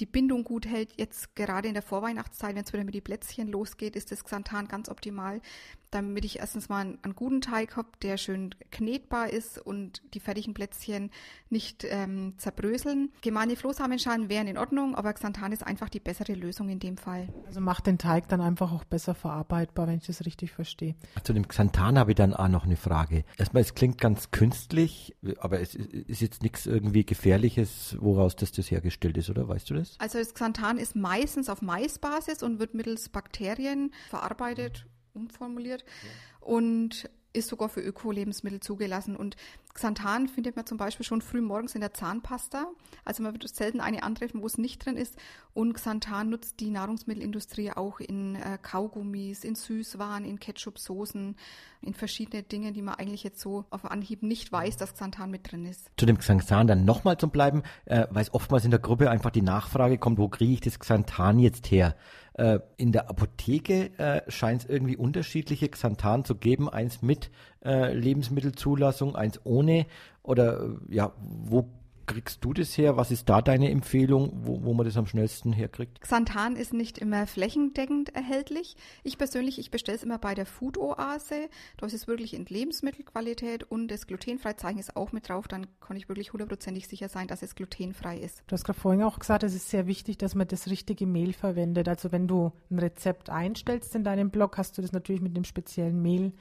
die 0.00 0.06
Bindung 0.06 0.44
gut 0.44 0.66
hält. 0.66 0.92
Jetzt 0.96 1.34
gerade 1.34 1.68
in 1.68 1.74
der 1.74 1.82
Vorweihnachtszeit, 1.82 2.54
wenn 2.54 2.64
es 2.64 2.72
wieder 2.72 2.84
mit 2.84 2.94
die 2.94 3.00
Plätzchen 3.00 3.48
losgeht, 3.48 3.96
ist 3.96 4.12
das 4.12 4.24
Xanthan 4.24 4.68
ganz 4.68 4.88
optimal, 4.88 5.40
damit 5.90 6.24
ich 6.24 6.38
erstens 6.38 6.68
mal 6.68 6.80
einen, 6.80 6.98
einen 7.02 7.14
guten 7.14 7.40
Teig 7.40 7.76
habe, 7.76 7.88
der 8.02 8.16
schön 8.16 8.54
knetbar 8.70 9.30
ist 9.30 9.58
und 9.58 10.02
die 10.14 10.20
fertigen 10.20 10.54
Plätzchen 10.54 11.10
nicht 11.50 11.84
ähm, 11.88 12.34
zerbröseln. 12.38 13.10
Gemahlene 13.22 13.56
Flohsamenschalen 13.56 14.28
wären 14.28 14.46
in 14.46 14.58
Ordnung, 14.58 14.94
aber 14.94 15.12
Xanthan 15.12 15.52
ist 15.52 15.66
einfach 15.66 15.88
die 15.88 16.00
bessere 16.00 16.34
Lösung 16.34 16.68
in 16.68 16.78
dem 16.78 16.96
Fall. 16.96 17.28
Also 17.46 17.60
macht 17.60 17.86
den 17.86 17.98
Teig 17.98 18.28
dann 18.28 18.40
einfach 18.40 18.72
auch 18.72 18.84
besser 18.84 19.14
verarbeitbar, 19.14 19.86
wenn 19.86 19.98
ich 19.98 20.06
das 20.06 20.24
richtig 20.24 20.52
verstehe. 20.52 20.94
Zu 21.24 21.32
dem 21.32 21.48
Xanthan 21.48 21.98
habe 21.98 22.12
ich 22.12 22.16
dann 22.16 22.34
auch 22.34 22.48
noch 22.48 22.64
eine 22.64 22.76
Frage. 22.76 23.24
Erstmal, 23.36 23.62
es 23.62 23.74
klingt 23.74 23.98
ganz 23.98 24.30
künstlich, 24.30 25.16
aber 25.38 25.60
es 25.60 25.74
ist 25.74 26.20
jetzt 26.20 26.42
nichts 26.42 26.66
irgendwie 26.66 27.04
Gefährliches, 27.04 27.96
woraus 28.00 28.36
das, 28.36 28.52
das 28.52 28.70
hergestellt 28.70 29.16
ist, 29.16 29.30
oder? 29.30 29.48
Weißt 29.48 29.70
du 29.70 29.74
das? 29.74 29.96
Also 29.98 30.18
das 30.18 30.34
Xanthan 30.34 30.78
ist 30.78 30.96
meistens 30.96 31.48
auf 31.48 31.62
Maisbasis 31.62 32.42
und 32.42 32.58
wird 32.58 32.74
mittels 32.74 33.08
Bakterien 33.08 33.92
verarbeitet, 34.08 34.86
umformuliert. 35.18 35.84
Ja. 36.02 36.46
Und 36.46 37.10
ist 37.32 37.48
sogar 37.48 37.68
für 37.68 37.80
Öko-Lebensmittel 37.80 38.60
zugelassen. 38.60 39.16
Und 39.16 39.36
Xanthan 39.78 40.26
findet 40.26 40.56
man 40.56 40.66
zum 40.66 40.76
Beispiel 40.76 41.06
schon 41.06 41.22
früh 41.22 41.40
morgens 41.40 41.76
in 41.76 41.80
der 41.80 41.94
Zahnpasta. 41.94 42.66
Also 43.04 43.22
man 43.22 43.32
wird 43.32 43.48
selten 43.48 43.80
eine 43.80 44.02
antreffen, 44.02 44.42
wo 44.42 44.46
es 44.46 44.58
nicht 44.58 44.84
drin 44.84 44.96
ist. 44.96 45.16
Und 45.54 45.72
Xanthan 45.72 46.30
nutzt 46.30 46.58
die 46.58 46.70
Nahrungsmittelindustrie 46.70 47.70
auch 47.70 48.00
in 48.00 48.34
äh, 48.34 48.58
Kaugummis, 48.60 49.44
in 49.44 49.54
Süßwaren, 49.54 50.24
in 50.24 50.40
Ketchup-Soßen, 50.40 51.36
in 51.82 51.94
verschiedene 51.94 52.42
Dinge, 52.42 52.72
die 52.72 52.82
man 52.82 52.96
eigentlich 52.96 53.22
jetzt 53.22 53.38
so 53.38 53.66
auf 53.70 53.84
Anhieb 53.84 54.24
nicht 54.24 54.50
weiß, 54.50 54.78
dass 54.78 54.94
Xanthan 54.94 55.30
mit 55.30 55.50
drin 55.50 55.64
ist. 55.64 55.92
Zu 55.96 56.06
dem 56.06 56.18
Xanthan 56.18 56.66
dann 56.66 56.84
nochmal 56.84 57.16
zum 57.16 57.30
Bleiben, 57.30 57.62
äh, 57.84 58.08
weil 58.10 58.22
es 58.22 58.34
oftmals 58.34 58.64
in 58.64 58.72
der 58.72 58.80
Gruppe 58.80 59.10
einfach 59.10 59.30
die 59.30 59.42
Nachfrage 59.42 59.96
kommt, 59.96 60.18
wo 60.18 60.28
kriege 60.28 60.54
ich 60.54 60.60
das 60.60 60.80
Xanthan 60.80 61.38
jetzt 61.38 61.70
her? 61.70 61.94
Äh, 62.34 62.60
in 62.76 62.92
der 62.92 63.10
Apotheke 63.10 63.98
äh, 63.98 64.30
scheint 64.30 64.62
es 64.62 64.68
irgendwie 64.68 64.96
unterschiedliche 64.96 65.68
Xanthan 65.68 66.24
zu 66.24 66.36
geben, 66.36 66.68
eins 66.68 67.02
mit 67.02 67.30
äh, 67.64 67.92
Lebensmittelzulassung, 67.92 69.16
eins 69.16 69.40
ohne. 69.44 69.86
Oder 70.22 70.62
äh, 70.62 70.94
ja, 70.94 71.12
wo 71.18 71.68
kriegst 72.08 72.44
du 72.44 72.52
das 72.52 72.76
her? 72.76 72.96
Was 72.96 73.12
ist 73.12 73.28
da 73.28 73.40
deine 73.40 73.70
Empfehlung, 73.70 74.32
wo, 74.42 74.64
wo 74.64 74.74
man 74.74 74.84
das 74.84 74.96
am 74.96 75.06
schnellsten 75.06 75.52
herkriegt? 75.52 76.00
Xanthan 76.00 76.56
ist 76.56 76.72
nicht 76.72 76.98
immer 76.98 77.26
flächendeckend 77.26 78.14
erhältlich. 78.14 78.76
Ich 79.04 79.18
persönlich, 79.18 79.58
ich 79.58 79.70
bestelle 79.70 79.96
es 79.96 80.02
immer 80.02 80.18
bei 80.18 80.34
der 80.34 80.46
Food 80.46 80.78
Oase. 80.78 81.48
Da 81.76 81.86
ist 81.86 81.92
es 81.92 82.08
wirklich 82.08 82.34
in 82.34 82.46
Lebensmittelqualität 82.46 83.62
und 83.70 83.88
das 83.88 84.06
Glutenfreizeichen 84.06 84.80
ist 84.80 84.96
auch 84.96 85.12
mit 85.12 85.28
drauf. 85.28 85.46
Dann 85.46 85.66
kann 85.80 85.96
ich 85.96 86.08
wirklich 86.08 86.32
hundertprozentig 86.32 86.88
sicher 86.88 87.08
sein, 87.08 87.28
dass 87.28 87.42
es 87.42 87.54
glutenfrei 87.54 88.18
ist. 88.18 88.42
Du 88.46 88.54
hast 88.54 88.64
gerade 88.64 88.80
vorhin 88.80 89.02
auch 89.02 89.18
gesagt, 89.18 89.42
es 89.44 89.54
ist 89.54 89.68
sehr 89.68 89.86
wichtig, 89.86 90.18
dass 90.18 90.34
man 90.34 90.48
das 90.48 90.68
richtige 90.68 91.06
Mehl 91.06 91.34
verwendet. 91.34 91.88
Also 91.88 92.10
wenn 92.10 92.26
du 92.26 92.52
ein 92.70 92.78
Rezept 92.78 93.30
einstellst 93.30 93.94
in 93.94 94.02
deinem 94.02 94.30
Blog, 94.30 94.56
hast 94.56 94.78
du 94.78 94.82
das 94.82 94.92
natürlich 94.92 95.20
mit 95.20 95.36
einem 95.36 95.44
speziellen 95.44 96.00
Mehl 96.00 96.32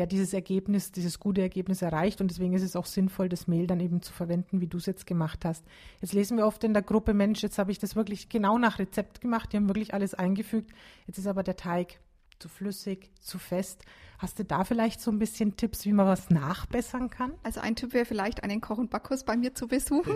ja 0.00 0.06
dieses 0.06 0.32
Ergebnis, 0.32 0.90
dieses 0.90 1.20
gute 1.20 1.42
Ergebnis 1.42 1.82
erreicht 1.82 2.20
und 2.20 2.30
deswegen 2.30 2.54
ist 2.54 2.62
es 2.62 2.74
auch 2.74 2.86
sinnvoll, 2.86 3.28
das 3.28 3.46
Mehl 3.46 3.66
dann 3.66 3.80
eben 3.80 4.02
zu 4.02 4.12
verwenden, 4.12 4.60
wie 4.60 4.66
du 4.66 4.78
es 4.78 4.86
jetzt 4.86 5.06
gemacht 5.06 5.44
hast. 5.44 5.64
Jetzt 6.00 6.14
lesen 6.14 6.36
wir 6.36 6.46
oft 6.46 6.64
in 6.64 6.72
der 6.72 6.82
Gruppe, 6.82 7.14
Mensch, 7.14 7.42
jetzt 7.42 7.58
habe 7.58 7.70
ich 7.70 7.78
das 7.78 7.94
wirklich 7.94 8.28
genau 8.28 8.58
nach 8.58 8.78
Rezept 8.78 9.20
gemacht, 9.20 9.52
die 9.52 9.58
haben 9.58 9.68
wirklich 9.68 9.94
alles 9.94 10.14
eingefügt, 10.14 10.72
jetzt 11.06 11.18
ist 11.18 11.26
aber 11.26 11.42
der 11.42 11.56
Teig 11.56 12.00
zu 12.38 12.48
flüssig, 12.48 13.10
zu 13.20 13.38
fest. 13.38 13.84
Hast 14.18 14.38
du 14.38 14.44
da 14.44 14.64
vielleicht 14.64 15.00
so 15.00 15.10
ein 15.10 15.18
bisschen 15.18 15.56
Tipps, 15.56 15.84
wie 15.84 15.92
man 15.92 16.06
was 16.06 16.30
nachbessern 16.30 17.10
kann? 17.10 17.34
Also 17.42 17.60
ein 17.60 17.76
Tipp 17.76 17.92
wäre 17.92 18.06
vielleicht, 18.06 18.42
einen 18.42 18.60
Koch- 18.60 18.78
und 18.78 18.90
Backkurs 18.90 19.24
bei 19.24 19.36
mir 19.36 19.54
zu 19.54 19.68
besuchen. 19.68 20.14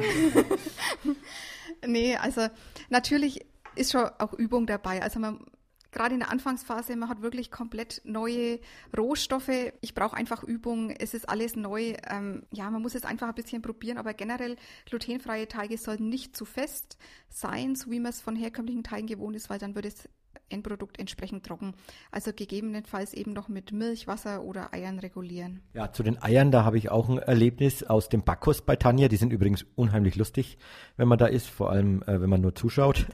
nee, 1.86 2.16
also 2.16 2.48
natürlich 2.88 3.44
ist 3.76 3.92
schon 3.92 4.08
auch 4.19 4.32
Übung 4.32 4.66
dabei. 4.66 5.02
Also 5.02 5.20
man 5.20 5.44
gerade 5.94 6.14
in 6.14 6.20
der 6.20 6.31
Anfangsphase, 6.31 6.96
man 6.96 7.08
hat 7.08 7.23
wirklich 7.23 7.50
komplett 7.50 8.02
neue 8.05 8.58
Rohstoffe. 8.96 9.73
Ich 9.81 9.94
brauche 9.94 10.17
einfach 10.17 10.43
Übung. 10.43 10.91
Es 10.91 11.14
ist 11.14 11.29
alles 11.29 11.56
neu. 11.56 11.94
Ähm, 12.11 12.43
ja, 12.52 12.70
man 12.70 12.82
muss 12.82 12.94
es 12.94 13.05
einfach 13.05 13.29
ein 13.29 13.35
bisschen 13.35 13.62
probieren. 13.62 13.96
Aber 13.96 14.12
generell 14.12 14.56
glutenfreie 14.85 15.49
Teige 15.49 15.79
sollten 15.79 16.08
nicht 16.08 16.37
zu 16.37 16.44
fest 16.44 16.99
sein, 17.31 17.75
so 17.76 17.91
wie 17.91 18.00
man 18.00 18.11
es 18.11 18.20
von 18.20 18.37
herkömmlichen 18.37 18.85
Teigen 18.85 19.06
gewohnt 19.06 19.37
ist, 19.37 19.49
weil 19.49 19.58
dann 19.58 19.75
wird 19.75 19.87
es 19.87 20.08
Endprodukt 20.50 20.99
entsprechend 20.99 21.46
trocken. 21.46 21.75
Also 22.11 22.32
gegebenenfalls 22.32 23.14
eben 23.14 23.32
noch 23.32 23.49
mit 23.49 23.73
Milch, 23.73 24.06
Wasser 24.06 24.43
oder 24.43 24.75
Eiern 24.75 24.99
regulieren. 24.99 25.62
Ja, 25.73 25.91
zu 25.93 26.02
den 26.02 26.23
Eiern, 26.23 26.50
da 26.50 26.64
habe 26.64 26.79
ich 26.79 26.91
auch 26.91 27.08
ein 27.08 27.19
Erlebnis 27.19 27.82
aus 27.82 28.08
dem 28.08 28.23
Backkurs 28.23 28.62
bei 28.62 28.76
Tanja. 28.76 29.08
Die 29.08 29.17
sind 29.17 29.32
übrigens 29.32 29.64
unheimlich 29.75 30.17
lustig, 30.17 30.58
wenn 30.96 31.08
man 31.08 31.19
da 31.19 31.26
ist, 31.26 31.49
vor 31.49 31.70
allem 31.70 32.02
äh, 32.02 32.20
wenn 32.20 32.31
man 32.31 32.41
nur 32.41 32.55
zuschaut. 32.55 33.06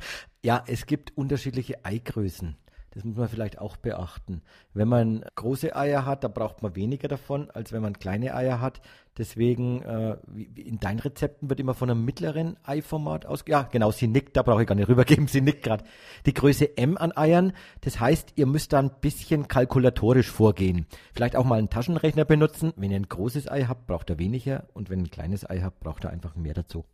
Ja, 0.43 0.65
es 0.67 0.87
gibt 0.87 1.17
unterschiedliche 1.17 1.85
Eigrößen. 1.85 2.57
Das 2.93 3.05
muss 3.05 3.17
man 3.17 3.29
vielleicht 3.29 3.59
auch 3.59 3.77
beachten. 3.77 4.43
Wenn 4.75 4.89
man 4.89 5.25
große 5.37 5.77
Eier 5.77 6.07
hat, 6.07 6.25
da 6.25 6.29
braucht 6.29 6.63
man 6.63 6.75
weniger 6.75 7.07
davon, 7.07 7.51
als 7.51 7.73
wenn 7.73 7.83
man 7.83 7.99
kleine 7.99 8.35
Eier 8.35 8.61
hat. 8.61 8.81
Deswegen, 9.17 9.83
äh, 9.83 10.17
in 10.57 10.81
deinen 10.81 10.99
Rezepten 10.99 11.49
wird 11.51 11.61
immer 11.61 11.75
von 11.75 11.91
einem 11.91 12.05
mittleren 12.05 12.57
Eiformat 12.65 13.27
aus. 13.27 13.45
Ja, 13.47 13.63
genau, 13.63 13.91
sie 13.93 14.09
nickt, 14.09 14.37
da 14.37 14.43
brauche 14.43 14.63
ich 14.63 14.69
gar 14.69 14.75
nicht 14.75 14.89
rübergeben, 14.89 15.29
sie 15.29 15.41
nickt 15.41 15.63
gerade. 15.63 15.85
Die 16.27 16.35
Größe 16.35 16.77
M 16.77 16.97
an 16.97 17.17
Eiern, 17.17 17.53
das 17.83 18.01
heißt, 18.01 18.33
ihr 18.37 18.47
müsst 18.47 18.73
da 18.73 18.81
ein 18.81 18.93
bisschen 19.01 19.47
kalkulatorisch 19.47 20.31
vorgehen. 20.31 20.87
Vielleicht 21.13 21.37
auch 21.37 21.45
mal 21.45 21.59
einen 21.59 21.71
Taschenrechner 21.71 22.25
benutzen. 22.25 22.73
Wenn 22.77 22.91
ihr 22.91 22.97
ein 22.97 23.09
großes 23.09 23.49
Ei 23.51 23.65
habt, 23.65 23.87
braucht 23.87 24.11
ihr 24.11 24.19
weniger 24.19 24.65
und 24.73 24.91
wenn 24.91 25.01
ihr 25.01 25.07
ein 25.07 25.11
kleines 25.11 25.49
Ei 25.49 25.61
habt, 25.61 25.81
braucht 25.81 26.05
ihr 26.05 26.11
einfach 26.11 26.35
mehr 26.35 26.55
dazu. 26.55 26.85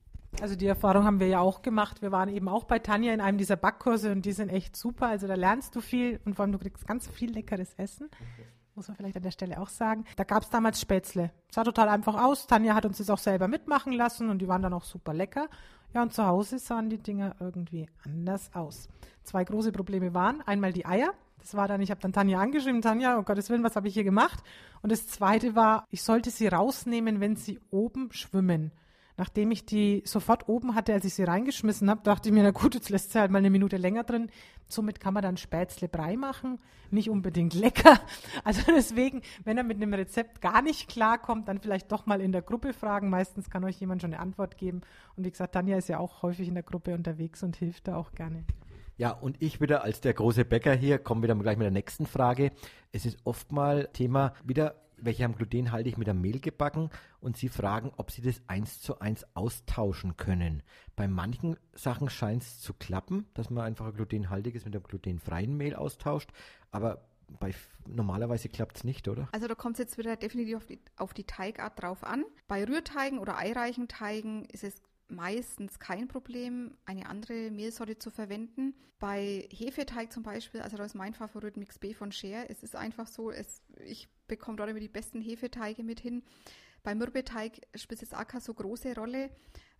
Also 0.42 0.54
die 0.54 0.66
Erfahrung 0.66 1.04
haben 1.04 1.18
wir 1.18 1.28
ja 1.28 1.40
auch 1.40 1.62
gemacht. 1.62 2.02
Wir 2.02 2.12
waren 2.12 2.28
eben 2.28 2.48
auch 2.48 2.64
bei 2.64 2.78
Tanja 2.78 3.12
in 3.12 3.20
einem 3.20 3.38
dieser 3.38 3.56
Backkurse 3.56 4.12
und 4.12 4.26
die 4.26 4.32
sind 4.32 4.50
echt 4.50 4.76
super. 4.76 5.06
Also 5.06 5.26
da 5.26 5.34
lernst 5.34 5.74
du 5.74 5.80
viel 5.80 6.20
und 6.24 6.34
vor 6.34 6.44
allem 6.44 6.52
du 6.52 6.58
kriegst 6.58 6.86
ganz 6.86 7.08
viel 7.08 7.32
leckeres 7.32 7.74
Essen. 7.74 8.06
Okay. 8.06 8.46
Muss 8.74 8.88
man 8.88 8.96
vielleicht 8.96 9.16
an 9.16 9.22
der 9.22 9.30
Stelle 9.30 9.58
auch 9.58 9.70
sagen. 9.70 10.04
Da 10.16 10.24
gab 10.24 10.42
es 10.42 10.50
damals 10.50 10.78
Spätzle. 10.80 11.30
Sah 11.50 11.64
total 11.64 11.88
einfach 11.88 12.22
aus. 12.22 12.46
Tanja 12.46 12.74
hat 12.74 12.84
uns 12.84 12.98
das 12.98 13.08
auch 13.08 13.18
selber 13.18 13.48
mitmachen 13.48 13.92
lassen 13.92 14.28
und 14.28 14.38
die 14.40 14.48
waren 14.48 14.60
dann 14.60 14.74
auch 14.74 14.84
super 14.84 15.14
lecker. 15.14 15.48
Ja, 15.94 16.02
und 16.02 16.12
zu 16.12 16.26
Hause 16.26 16.58
sahen 16.58 16.90
die 16.90 16.98
Dinger 16.98 17.36
irgendwie 17.40 17.88
anders 18.04 18.50
aus. 18.54 18.88
Zwei 19.22 19.44
große 19.44 19.72
Probleme 19.72 20.12
waren 20.12 20.42
einmal 20.42 20.74
die 20.74 20.84
Eier. 20.84 21.14
Das 21.40 21.54
war 21.54 21.68
dann, 21.68 21.80
ich 21.80 21.90
habe 21.90 22.00
dann 22.00 22.12
Tanja 22.12 22.38
angeschrieben, 22.38 22.82
Tanja, 22.82 23.16
um 23.16 23.24
Gottes 23.24 23.48
Willen, 23.48 23.64
was 23.64 23.76
habe 23.76 23.88
ich 23.88 23.94
hier 23.94 24.04
gemacht? 24.04 24.42
Und 24.82 24.92
das 24.92 25.06
zweite 25.06 25.54
war, 25.54 25.86
ich 25.90 26.02
sollte 26.02 26.30
sie 26.30 26.48
rausnehmen, 26.48 27.20
wenn 27.20 27.36
sie 27.36 27.58
oben 27.70 28.12
schwimmen. 28.12 28.72
Nachdem 29.18 29.50
ich 29.50 29.64
die 29.64 30.02
sofort 30.04 30.48
oben 30.48 30.74
hatte, 30.74 30.92
als 30.92 31.04
ich 31.04 31.14
sie 31.14 31.24
reingeschmissen 31.24 31.88
habe, 31.88 32.02
dachte 32.02 32.28
ich 32.28 32.34
mir, 32.34 32.42
na 32.42 32.50
gut, 32.50 32.74
jetzt 32.74 32.90
lässt 32.90 33.12
sie 33.12 33.18
halt 33.18 33.30
mal 33.30 33.38
eine 33.38 33.48
Minute 33.48 33.78
länger 33.78 34.04
drin. 34.04 34.30
Somit 34.68 35.00
kann 35.00 35.14
man 35.14 35.22
dann 35.22 35.36
Spätzle 35.38 35.88
Brei 35.88 36.16
machen. 36.16 36.58
Nicht 36.90 37.08
unbedingt 37.08 37.54
lecker. 37.54 38.00
Also 38.44 38.62
deswegen, 38.68 39.22
wenn 39.44 39.56
er 39.56 39.64
mit 39.64 39.76
einem 39.78 39.94
Rezept 39.94 40.40
gar 40.40 40.62
nicht 40.62 40.88
klarkommt, 40.88 41.48
dann 41.48 41.58
vielleicht 41.58 41.90
doch 41.90 42.06
mal 42.06 42.20
in 42.20 42.32
der 42.32 42.42
Gruppe 42.42 42.72
fragen. 42.72 43.10
Meistens 43.10 43.50
kann 43.50 43.64
euch 43.64 43.80
jemand 43.80 44.02
schon 44.02 44.12
eine 44.12 44.22
Antwort 44.22 44.58
geben. 44.58 44.82
Und 45.16 45.24
wie 45.24 45.30
gesagt, 45.30 45.54
Tanja 45.54 45.76
ist 45.76 45.88
ja 45.88 45.98
auch 45.98 46.22
häufig 46.22 46.48
in 46.48 46.54
der 46.54 46.62
Gruppe 46.62 46.94
unterwegs 46.94 47.42
und 47.42 47.56
hilft 47.56 47.88
da 47.88 47.96
auch 47.96 48.12
gerne. 48.12 48.44
Ja, 48.98 49.10
und 49.10 49.42
ich 49.42 49.60
wieder 49.60 49.82
als 49.82 50.00
der 50.00 50.14
große 50.14 50.44
Bäcker 50.44 50.74
hier, 50.74 50.98
komme 50.98 51.22
wieder 51.22 51.34
gleich 51.34 51.56
mit 51.56 51.64
der 51.64 51.70
nächsten 51.70 52.06
Frage. 52.06 52.52
Es 52.92 53.04
ist 53.04 53.18
oft 53.24 53.52
mal 53.52 53.88
Thema 53.92 54.32
wieder 54.44 54.74
welche 54.96 55.24
haben 55.24 55.36
glutenhaltig 55.36 55.98
mit 55.98 56.08
einem 56.08 56.20
Mehl 56.20 56.40
gebacken 56.40 56.90
und 57.20 57.36
sie 57.36 57.48
fragen, 57.48 57.92
ob 57.96 58.10
sie 58.10 58.22
das 58.22 58.40
eins 58.46 58.80
zu 58.80 58.98
eins 58.98 59.26
austauschen 59.34 60.16
können. 60.16 60.62
Bei 60.94 61.08
manchen 61.08 61.56
Sachen 61.74 62.08
scheint 62.08 62.42
es 62.42 62.60
zu 62.60 62.74
klappen, 62.74 63.26
dass 63.34 63.50
man 63.50 63.64
einfach 63.64 63.86
ein 63.86 63.94
glutenhaltiges 63.94 64.64
mit 64.64 64.74
einem 64.74 64.84
glutenfreien 64.84 65.56
Mehl 65.56 65.74
austauscht, 65.74 66.30
aber 66.70 67.06
bei, 67.40 67.54
normalerweise 67.86 68.48
klappt 68.48 68.78
es 68.78 68.84
nicht, 68.84 69.08
oder? 69.08 69.28
Also 69.32 69.48
da 69.48 69.54
kommt 69.54 69.74
es 69.74 69.78
jetzt 69.78 69.98
wieder 69.98 70.16
definitiv 70.16 70.56
auf 70.56 70.66
die, 70.66 70.80
auf 70.96 71.14
die 71.14 71.24
Teigart 71.24 71.82
drauf 71.82 72.04
an. 72.04 72.24
Bei 72.48 72.64
Rührteigen 72.64 73.18
oder 73.18 73.36
eireichen 73.36 73.88
Teigen 73.88 74.44
ist 74.46 74.64
es 74.64 74.80
meistens 75.08 75.78
kein 75.78 76.08
Problem, 76.08 76.76
eine 76.84 77.06
andere 77.06 77.50
Mehlsorte 77.50 77.98
zu 77.98 78.10
verwenden. 78.10 78.74
Bei 78.98 79.48
Hefeteig 79.50 80.12
zum 80.12 80.22
Beispiel, 80.22 80.60
also 80.60 80.76
das 80.76 80.88
ist 80.88 80.94
mein 80.94 81.14
Favorit 81.14 81.56
Mix 81.56 81.78
B 81.78 81.94
von 81.94 82.12
Share. 82.12 82.48
Es 82.48 82.62
ist 82.62 82.76
einfach 82.76 83.06
so, 83.06 83.30
es, 83.30 83.62
ich 83.84 84.08
bekomme 84.26 84.56
dort 84.56 84.70
immer 84.70 84.80
die 84.80 84.88
besten 84.88 85.20
Hefeteige 85.20 85.82
mit 85.82 86.00
hin. 86.00 86.22
Bei 86.82 86.94
Mürbeteig 86.94 87.60
spielt 87.74 88.02
es 88.02 88.14
auch 88.14 88.26
keine 88.26 88.40
so 88.40 88.54
große 88.54 88.94
Rolle. 88.94 89.30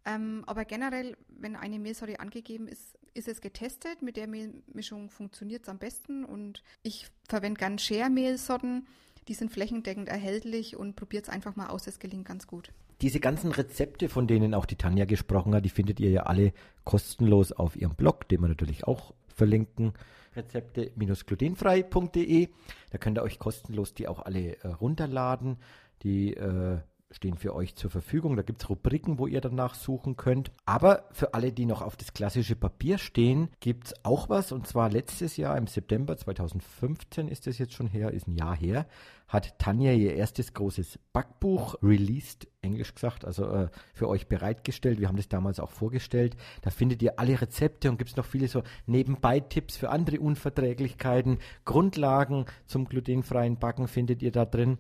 Ähm, 0.04 0.44
aber 0.46 0.64
generell, 0.64 1.16
wenn 1.28 1.56
eine 1.56 1.78
Mehlsorte 1.78 2.20
angegeben 2.20 2.68
ist, 2.68 2.96
ist 3.14 3.28
es 3.28 3.40
getestet. 3.40 4.02
Mit 4.02 4.16
der 4.16 4.26
Mehlmischung 4.26 5.10
funktioniert 5.10 5.64
es 5.64 5.68
am 5.68 5.78
besten. 5.78 6.24
Und 6.24 6.62
ich 6.82 7.08
verwende 7.28 7.58
gern 7.58 7.78
Share-Mehlsorten. 7.78 8.86
Die 9.28 9.34
sind 9.34 9.50
flächendeckend 9.50 10.08
erhältlich 10.08 10.76
und 10.76 10.94
probiert 10.94 11.24
es 11.24 11.30
einfach 11.30 11.56
mal 11.56 11.68
aus. 11.68 11.86
Es 11.86 11.98
gelingt 11.98 12.26
ganz 12.26 12.46
gut. 12.46 12.72
Diese 13.02 13.20
ganzen 13.20 13.52
Rezepte, 13.52 14.08
von 14.08 14.26
denen 14.26 14.54
auch 14.54 14.64
die 14.64 14.76
Tanja 14.76 15.04
gesprochen 15.04 15.54
hat, 15.54 15.64
die 15.64 15.70
findet 15.70 16.00
ihr 16.00 16.10
ja 16.10 16.22
alle 16.22 16.52
kostenlos 16.84 17.52
auf 17.52 17.76
ihrem 17.76 17.94
Blog, 17.94 18.26
den 18.28 18.40
wir 18.40 18.48
natürlich 18.48 18.84
auch 18.84 19.12
verlinken. 19.28 19.92
Rezepte-glutenfrei.de. 20.34 22.48
Da 22.90 22.98
könnt 22.98 23.18
ihr 23.18 23.22
euch 23.22 23.38
kostenlos 23.38 23.94
die 23.94 24.08
auch 24.08 24.20
alle 24.20 24.56
äh, 24.62 24.68
runterladen. 24.68 25.58
Die 26.02 26.34
äh, 26.34 26.78
stehen 27.10 27.36
für 27.36 27.54
euch 27.54 27.76
zur 27.76 27.90
Verfügung. 27.90 28.36
Da 28.36 28.42
gibt 28.42 28.62
es 28.62 28.68
Rubriken, 28.68 29.18
wo 29.18 29.26
ihr 29.26 29.40
danach 29.40 29.74
suchen 29.74 30.16
könnt. 30.16 30.50
Aber 30.64 31.08
für 31.12 31.34
alle, 31.34 31.52
die 31.52 31.66
noch 31.66 31.82
auf 31.82 31.96
das 31.96 32.12
klassische 32.12 32.56
Papier 32.56 32.98
stehen, 32.98 33.48
gibt 33.60 33.86
es 33.86 34.04
auch 34.04 34.28
was. 34.28 34.52
Und 34.52 34.66
zwar 34.66 34.90
letztes 34.90 35.36
Jahr 35.36 35.56
im 35.56 35.66
September 35.66 36.16
2015 36.16 37.28
ist 37.28 37.46
das 37.46 37.58
jetzt 37.58 37.74
schon 37.74 37.86
her, 37.86 38.10
ist 38.10 38.26
ein 38.26 38.34
Jahr 38.34 38.56
her, 38.56 38.86
hat 39.28 39.58
Tanja 39.58 39.92
ihr 39.92 40.14
erstes 40.14 40.54
großes 40.54 40.98
Backbuch 41.12 41.76
released, 41.82 42.46
englisch 42.62 42.94
gesagt, 42.94 43.24
also 43.24 43.46
äh, 43.46 43.68
für 43.92 44.08
euch 44.08 44.28
bereitgestellt. 44.28 45.00
Wir 45.00 45.08
haben 45.08 45.16
das 45.16 45.28
damals 45.28 45.58
auch 45.58 45.70
vorgestellt. 45.70 46.36
Da 46.62 46.70
findet 46.70 47.02
ihr 47.02 47.18
alle 47.18 47.40
Rezepte 47.40 47.90
und 47.90 47.98
gibt 47.98 48.10
es 48.10 48.16
noch 48.16 48.26
viele 48.26 48.48
so 48.48 48.62
Nebenbei-Tipps 48.86 49.76
für 49.76 49.90
andere 49.90 50.20
Unverträglichkeiten. 50.20 51.38
Grundlagen 51.64 52.46
zum 52.66 52.84
glutenfreien 52.86 53.58
Backen 53.58 53.88
findet 53.88 54.22
ihr 54.22 54.32
da 54.32 54.44
drin. 54.44 54.78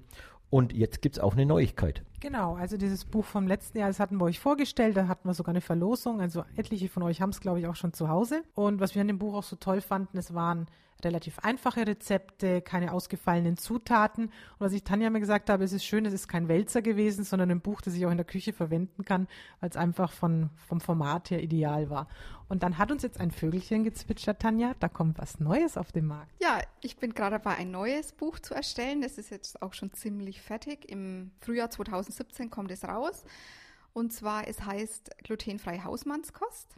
Und 0.50 0.72
jetzt 0.72 1.02
gibt 1.02 1.16
es 1.16 1.22
auch 1.22 1.32
eine 1.32 1.46
Neuigkeit. 1.46 2.02
Genau, 2.20 2.54
also 2.54 2.76
dieses 2.76 3.04
Buch 3.04 3.24
vom 3.24 3.46
letzten 3.46 3.78
Jahr, 3.78 3.88
das 3.88 4.00
hatten 4.00 4.16
wir 4.18 4.24
euch 4.24 4.40
vorgestellt, 4.40 4.96
da 4.96 5.08
hatten 5.08 5.28
wir 5.28 5.34
sogar 5.34 5.52
eine 5.52 5.60
Verlosung. 5.60 6.20
Also 6.20 6.44
etliche 6.56 6.88
von 6.88 7.02
euch 7.02 7.20
haben 7.20 7.30
es, 7.30 7.40
glaube 7.40 7.60
ich, 7.60 7.66
auch 7.66 7.76
schon 7.76 7.92
zu 7.92 8.08
Hause. 8.08 8.42
Und 8.54 8.80
was 8.80 8.94
wir 8.94 9.02
an 9.02 9.08
dem 9.08 9.18
Buch 9.18 9.34
auch 9.34 9.42
so 9.42 9.56
toll 9.56 9.80
fanden, 9.80 10.18
es 10.18 10.34
waren 10.34 10.66
relativ 11.04 11.38
einfache 11.40 11.86
Rezepte, 11.86 12.62
keine 12.62 12.92
ausgefallenen 12.92 13.56
Zutaten. 13.56 14.26
Und 14.26 14.32
was 14.58 14.72
ich 14.72 14.82
Tanja 14.82 15.10
mir 15.10 15.20
gesagt 15.20 15.50
habe, 15.50 15.64
es 15.64 15.72
ist 15.72 15.84
schön, 15.84 16.06
es 16.06 16.12
ist 16.12 16.28
kein 16.28 16.48
Wälzer 16.48 16.82
gewesen, 16.82 17.24
sondern 17.24 17.50
ein 17.50 17.60
Buch, 17.60 17.80
das 17.80 17.94
ich 17.94 18.06
auch 18.06 18.10
in 18.10 18.16
der 18.16 18.26
Küche 18.26 18.52
verwenden 18.52 19.04
kann, 19.04 19.28
weil 19.60 19.70
es 19.70 19.76
einfach 19.76 20.12
von, 20.12 20.50
vom 20.66 20.80
Format 20.80 21.30
her 21.30 21.42
ideal 21.42 21.90
war. 21.90 22.08
Und 22.48 22.62
dann 22.62 22.78
hat 22.78 22.92
uns 22.92 23.02
jetzt 23.02 23.20
ein 23.20 23.30
Vögelchen 23.30 23.84
gezwitschert, 23.84 24.40
Tanja, 24.40 24.74
da 24.78 24.88
kommt 24.88 25.18
was 25.18 25.40
Neues 25.40 25.76
auf 25.76 25.92
den 25.92 26.06
Markt. 26.06 26.32
Ja, 26.40 26.60
ich 26.80 26.96
bin 26.96 27.12
gerade 27.12 27.38
dabei, 27.38 27.56
ein 27.56 27.70
neues 27.70 28.12
Buch 28.12 28.38
zu 28.38 28.54
erstellen. 28.54 29.02
Das 29.02 29.18
ist 29.18 29.30
jetzt 29.30 29.62
auch 29.62 29.74
schon 29.74 29.92
ziemlich 29.92 30.40
fertig. 30.40 30.88
Im 30.88 31.32
Frühjahr 31.40 31.70
2017 31.70 32.50
kommt 32.50 32.70
es 32.70 32.84
raus. 32.84 33.24
Und 33.92 34.12
zwar, 34.12 34.46
es 34.46 34.64
heißt 34.64 35.10
glutenfrei 35.24 35.80
Hausmannskost. 35.80 36.76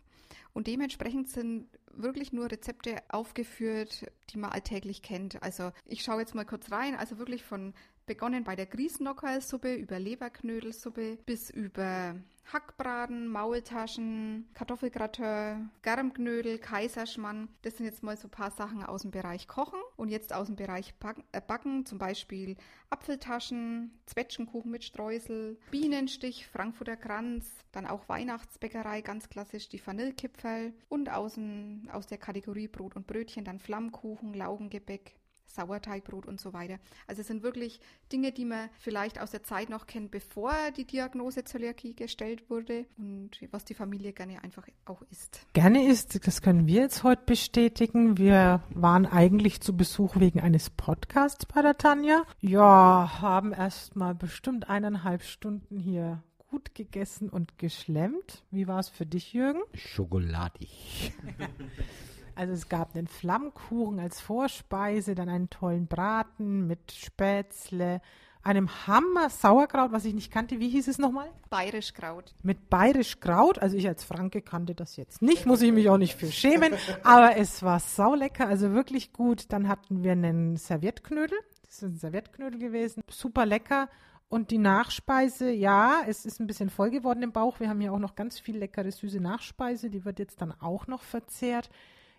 Und 0.55 0.67
dementsprechend 0.67 1.29
sind 1.29 1.69
wirklich 1.93 2.33
nur 2.33 2.51
Rezepte 2.51 2.97
aufgeführt, 3.09 4.07
die 4.31 4.39
man 4.39 4.51
alltäglich 4.51 5.03
kennt. 5.03 5.43
Also 5.43 5.73
ich 5.85 6.03
schaue 6.03 6.21
jetzt 6.21 6.35
mal 6.35 6.45
kurz 6.45 6.71
rein. 6.71 6.95
Also 6.95 7.19
wirklich 7.19 7.43
von 7.43 7.75
begonnen 8.09 8.43
bei 8.43 8.57
der 8.57 8.67
Grießnockersuppe 8.67 9.75
über 9.75 10.01
Leberknödelsuppe 10.01 11.19
bis 11.27 11.51
über 11.51 12.17
Hackbraten, 12.51 13.29
Maultaschen, 13.29 14.49
Kartoffelgratin, 14.55 15.71
Germknödel, 15.83 16.59
Kaiserschmann. 16.59 17.49
Das 17.61 17.77
sind 17.77 17.85
jetzt 17.85 18.03
mal 18.03 18.17
so 18.17 18.29
ein 18.29 18.31
paar 18.31 18.51
Sachen 18.51 18.83
aus 18.83 19.03
dem 19.03 19.11
Bereich 19.11 19.47
Kochen 19.47 19.79
und 19.97 20.09
jetzt 20.09 20.33
aus 20.33 20.47
dem 20.47 20.57
Bereich 20.57 20.95
äh, 21.33 21.43
Backen, 21.43 21.85
zum 21.85 21.99
Beispiel 21.99 22.57
Apfeltaschen, 22.89 24.01
Zwetschgenkuchen 24.07 24.71
mit 24.71 24.85
Streusel, 24.85 25.59
Bienenstich, 25.71 26.47
Frankfurter 26.47 26.97
Kranz, 26.97 27.47
dann 27.73 27.87
auch 27.87 28.09
Weihnachtsbäckerei, 28.09 29.03
ganz 29.03 29.29
klassisch 29.29 29.69
die 29.69 29.87
Vanillekipferl 29.87 30.73
und 30.89 31.11
außen, 31.11 31.91
aus 31.93 32.07
der 32.07 32.17
Kategorie 32.17 32.69
Brot 32.69 32.97
und 32.97 33.07
Brötchen 33.07 33.45
dann 33.45 33.59
Flammkuchen, 33.59 34.33
Laugengebäck, 34.33 35.17
Sauerteigbrot 35.49 36.27
und 36.27 36.41
so 36.41 36.53
weiter. 36.53 36.79
Also 37.07 37.23
es 37.23 37.27
sind 37.27 37.43
wirklich 37.43 37.81
Dinge, 38.13 38.33
die 38.33 38.45
man 38.45 38.69
vielleicht 38.79 39.21
aus 39.21 39.31
der 39.31 39.43
Zeit 39.43 39.69
noch 39.69 39.87
kennt, 39.87 40.11
bevor 40.11 40.53
die 40.77 40.85
Diagnose 40.85 41.45
Zöliakie 41.45 41.95
gestellt 41.95 42.49
wurde 42.51 42.87
und 42.97 43.31
was 43.51 43.65
die 43.65 43.75
Familie 43.75 44.13
gerne 44.13 44.43
einfach 44.43 44.67
auch 44.85 45.03
isst. 45.11 45.47
Gerne 45.53 45.87
isst, 45.87 46.27
das 46.27 46.43
können 46.43 46.67
wir 46.67 46.83
jetzt 46.83 47.03
heute 47.03 47.23
bestätigen. 47.25 48.19
Wir 48.19 48.63
waren 48.71 49.07
eigentlich 49.07 49.61
zu 49.61 49.77
Besuch 49.77 50.17
wegen 50.17 50.41
eines 50.41 50.71
Podcasts 50.71 51.47
bei 51.47 51.63
der 51.63 51.77
Tanja. 51.77 52.23
Ja, 52.41 53.21
haben 53.21 53.53
erst 53.53 53.97
mal 53.97 54.15
bestimmt 54.15 54.69
eineinhalb 54.69 55.23
Stunden 55.23 55.79
hier 55.79 56.23
gut 56.49 56.75
gegessen 56.75 57.29
und 57.29 57.59
geschlemmt. 57.59 58.45
Wie 58.51 58.67
war 58.67 58.79
es 58.79 58.89
für 58.89 59.07
dich, 59.07 59.33
Jürgen? 59.33 59.61
Schokoladig. 59.75 61.13
Also 62.39 62.53
es 62.53 62.69
gab 62.69 62.95
einen 62.95 63.09
Flammkuchen 63.09 63.99
als 63.99 64.21
Vorspeise, 64.21 65.17
dann 65.17 65.29
einen 65.29 65.51
tollen 65.51 65.89
Braten 65.89 66.69
mit 66.69 66.93
Spätzle, 66.93 68.01
einem 68.45 68.87
Hammer 68.87 69.29
Sauerkraut, 69.29 69.91
was 69.91 70.05
ich 70.05 70.15
nicht 70.15 70.31
kannte. 70.31 70.61
Wie 70.61 70.69
hieß 70.69 70.87
es 70.87 70.99
nochmal? 70.99 71.33
Bayerisch 71.51 71.93
Kraut. 71.93 72.37
Mit 72.45 72.71
Bayerisch 72.71 73.19
Kraut. 73.19 73.59
Also 73.59 73.77
ich 73.77 73.89
als 73.89 74.05
Franke 74.05 74.41
kannte 74.41 74.77
das 74.77 74.95
jetzt 74.95 75.21
nicht, 75.21 75.47
muss 75.47 75.63
ich 75.63 75.73
mich 75.73 75.91
auch 75.91 75.99
nicht 75.99 76.15
für 76.15 76.31
schämen. 76.31 76.75
Aber 77.03 77.37
es 77.37 77.65
war 77.65 77.81
saulecker, 77.81 78.47
also 78.47 78.73
wirklich 78.73 79.13
gut. 79.13 79.47
Dann 79.53 79.67
hatten 79.67 80.05
wir 80.05 80.13
einen 80.13 80.57
Serviettknödel. 80.59 81.37
Das 81.67 81.79
ist 81.79 81.83
ein 81.83 81.97
Serviettknödel 81.97 82.61
gewesen. 82.61 83.03
Super 83.11 83.47
lecker. 83.47 83.89
Und 84.29 84.53
die 84.53 84.59
Nachspeise, 84.59 85.51
ja, 85.51 86.03
es 86.07 86.25
ist 86.25 86.39
ein 86.39 86.47
bisschen 86.47 86.71
voll 86.71 86.91
geworden 86.91 87.25
im 87.25 87.33
Bauch. 87.33 87.59
Wir 87.59 87.69
haben 87.69 87.81
hier 87.81 87.93
auch 87.93 87.99
noch 87.99 88.15
ganz 88.15 88.39
viel 88.39 88.59
leckere, 88.59 88.93
süße 88.93 89.19
Nachspeise. 89.19 89.91
Die 89.91 90.05
wird 90.05 90.21
jetzt 90.21 90.41
dann 90.41 90.53
auch 90.61 90.87
noch 90.87 91.03
verzehrt. 91.03 91.69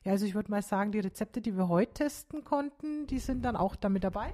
Ja, 0.04 0.14
also 0.14 0.26
ich 0.26 0.34
würde 0.34 0.50
mal 0.50 0.62
sagen, 0.62 0.92
die 0.92 1.00
Rezepte, 1.00 1.42
die 1.42 1.58
wir 1.58 1.68
heute 1.68 1.94
testen 1.94 2.44
konnten, 2.44 3.06
die 3.08 3.20
sind 3.20 3.44
dann 3.44 3.56
auch 3.56 3.76
damit 3.76 4.04
dabei. 4.04 4.34